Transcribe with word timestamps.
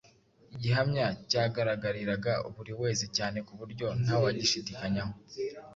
Igihamya 0.55 1.05
cyagaragariraga 1.29 2.31
buri 2.55 2.73
wese 2.81 3.05
cyane 3.17 3.37
ku 3.47 3.53
buryo 3.59 3.87
ntawagishidikanyaho. 4.03 5.15